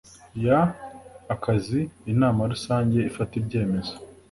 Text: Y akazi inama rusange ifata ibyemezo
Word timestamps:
Y 0.43 0.47
akazi 1.35 1.81
inama 2.11 2.41
rusange 2.51 2.97
ifata 3.09 3.33
ibyemezo 3.41 3.93